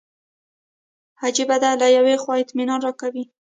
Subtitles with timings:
[1.23, 3.23] عجیبه ده له یوې خوا اطمینان راکوي.